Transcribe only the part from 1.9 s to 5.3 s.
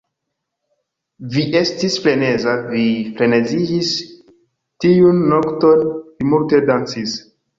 freneza. Vi freneziĝis tiun